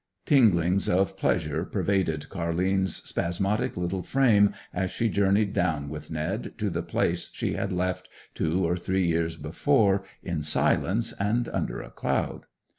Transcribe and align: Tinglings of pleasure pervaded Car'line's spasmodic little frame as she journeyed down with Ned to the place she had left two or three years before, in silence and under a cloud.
Tinglings 0.25 0.89
of 0.89 1.15
pleasure 1.15 1.63
pervaded 1.63 2.27
Car'line's 2.27 2.95
spasmodic 3.07 3.77
little 3.77 4.01
frame 4.01 4.51
as 4.73 4.89
she 4.89 5.09
journeyed 5.09 5.53
down 5.53 5.89
with 5.89 6.09
Ned 6.09 6.53
to 6.57 6.71
the 6.71 6.81
place 6.81 7.29
she 7.35 7.53
had 7.53 7.71
left 7.71 8.09
two 8.33 8.65
or 8.67 8.77
three 8.77 9.05
years 9.05 9.37
before, 9.37 10.03
in 10.23 10.41
silence 10.41 11.13
and 11.19 11.47
under 11.49 11.83
a 11.83 11.91
cloud. 11.91 12.47